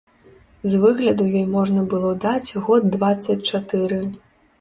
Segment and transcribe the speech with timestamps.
[0.73, 4.01] З выгляду ёй можна было даць год дваццаць чатыры.